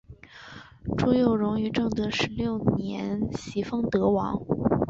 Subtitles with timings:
[0.97, 4.41] 朱佑榕于正德十六年袭封德王。